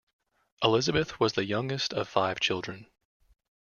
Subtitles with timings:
[0.63, 2.87] Elizabeth was the youngest of five children.